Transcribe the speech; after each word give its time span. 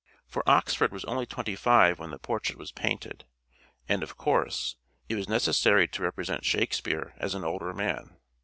For 0.27 0.41
Oxford 0.49 0.91
was 0.91 1.05
only 1.05 1.27
twenty 1.27 1.55
five 1.55 1.99
when 1.99 2.09
the 2.09 2.17
portrait 2.17 2.57
was 2.57 2.71
painted, 2.71 3.23
and, 3.87 4.01
of 4.01 4.17
course, 4.17 4.75
it 5.07 5.13
was 5.13 5.29
necessary 5.29 5.87
to 5.89 6.01
represent 6.01 6.43
Shakespeare 6.43 7.13
as 7.17 7.35
an 7.35 7.43
older 7.43 7.71
man. 7.71 8.17